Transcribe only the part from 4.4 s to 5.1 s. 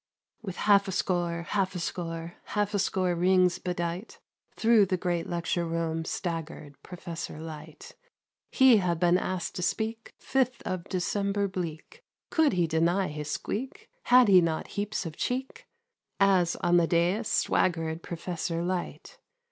Through the